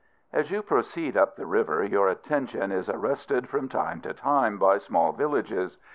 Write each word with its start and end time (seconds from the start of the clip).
As 0.33 0.49
you 0.49 0.63
proceed 0.63 1.15
up 1.15 1.35
the 1.35 1.45
river, 1.45 1.83
your 1.83 2.07
attention 2.09 2.71
is 2.71 2.89
arrested, 2.89 3.47
from 3.49 3.69
time 3.69 4.01
to 4.01 4.15
time, 4.15 4.57
by 4.57 4.79
small 4.79 5.11
villages. 5.11 5.77